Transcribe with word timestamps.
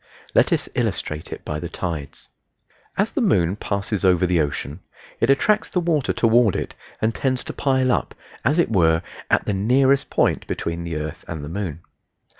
Let 0.33 0.51
us 0.51 0.67
illustrate 0.73 1.31
it 1.31 1.45
by 1.45 1.59
the 1.59 1.69
tides. 1.69 2.27
As 2.97 3.11
the 3.11 3.21
moon 3.21 3.55
passes 3.55 4.03
over 4.03 4.25
the 4.25 4.41
ocean 4.41 4.79
it 5.19 5.29
attracts 5.29 5.69
the 5.69 5.79
water 5.79 6.11
toward 6.11 6.55
it 6.55 6.73
and 7.03 7.13
tends 7.13 7.43
to 7.43 7.53
pile 7.53 7.91
up, 7.91 8.15
as 8.43 8.57
it 8.57 8.71
were, 8.71 9.03
at 9.29 9.45
the 9.45 9.53
nearest 9.53 10.09
point 10.09 10.47
between 10.47 10.83
the 10.83 10.95
earth 10.95 11.23
and 11.27 11.43
the 11.45 11.49
moon. 11.49 11.81